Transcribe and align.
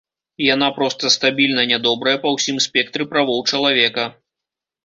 Яна 0.53 0.69
проста 0.77 1.11
стабільна 1.15 1.67
нядобрая 1.73 2.15
па 2.25 2.31
ўсім 2.39 2.57
спектры 2.67 3.03
правоў 3.15 3.39
чалавека. 3.51 4.03